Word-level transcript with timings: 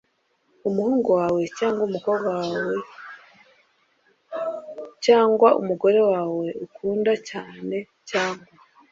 umuhungu 0.67 1.09
wawe 1.19 1.41
cyangwa 1.57 1.81
umukobwa 1.89 2.29
wawe 2.43 2.75
cyangwa 5.05 5.47
umugore 5.61 5.99
wawe 6.11 6.45
ukunda 6.65 7.11
cyane 7.29 7.77
cyangwa 8.09 8.45